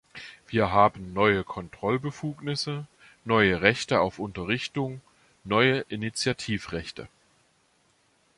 Wir 0.47 0.71
haben 0.71 1.13
neue 1.13 1.43
Kontrollbefugnisse, 1.43 2.87
neue 3.23 3.61
Rechte 3.61 3.99
auf 3.99 4.17
Unterrichtung, 4.17 4.99
neue 5.43 5.81
Initiativrechte. 5.89 7.07